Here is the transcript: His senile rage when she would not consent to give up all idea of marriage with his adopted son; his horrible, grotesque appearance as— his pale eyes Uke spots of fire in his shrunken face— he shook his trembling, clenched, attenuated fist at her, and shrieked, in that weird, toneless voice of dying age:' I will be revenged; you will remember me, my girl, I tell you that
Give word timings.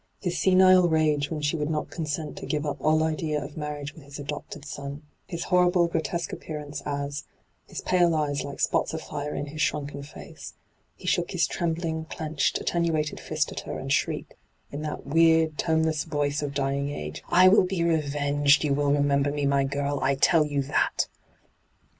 His 0.19 0.39
senile 0.39 0.89
rage 0.89 1.29
when 1.29 1.41
she 1.41 1.55
would 1.55 1.69
not 1.69 1.91
consent 1.91 2.35
to 2.37 2.47
give 2.47 2.65
up 2.65 2.77
all 2.81 3.03
idea 3.03 3.39
of 3.39 3.55
marriage 3.55 3.93
with 3.93 4.01
his 4.01 4.17
adopted 4.17 4.65
son; 4.65 5.03
his 5.27 5.43
horrible, 5.43 5.85
grotesque 5.87 6.33
appearance 6.33 6.81
as— 6.87 7.25
his 7.69 7.81
pale 7.81 8.15
eyes 8.15 8.41
Uke 8.41 8.59
spots 8.59 8.95
of 8.95 9.01
fire 9.03 9.35
in 9.35 9.45
his 9.45 9.61
shrunken 9.61 10.01
face— 10.01 10.55
he 10.95 11.05
shook 11.05 11.29
his 11.29 11.45
trembling, 11.45 12.05
clenched, 12.05 12.59
attenuated 12.59 13.19
fist 13.19 13.51
at 13.51 13.59
her, 13.59 13.77
and 13.77 13.93
shrieked, 13.93 14.33
in 14.71 14.81
that 14.81 15.05
weird, 15.05 15.59
toneless 15.59 16.03
voice 16.05 16.41
of 16.41 16.55
dying 16.55 16.89
age:' 16.89 17.21
I 17.29 17.47
will 17.47 17.65
be 17.65 17.83
revenged; 17.83 18.63
you 18.63 18.73
will 18.73 18.91
remember 18.91 19.29
me, 19.31 19.45
my 19.45 19.65
girl, 19.65 19.99
I 20.01 20.15
tell 20.15 20.47
you 20.47 20.63
that 20.63 21.07